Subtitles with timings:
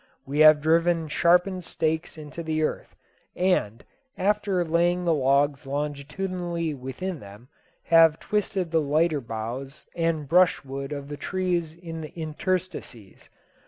[0.25, 2.95] We have driven sharpened stakes into the earth,
[3.35, 3.83] and,
[4.17, 7.49] after laying the logs longitudinally within them,
[7.83, 13.29] have twisted the lighter boughs and brushwood of the trees in the interstices.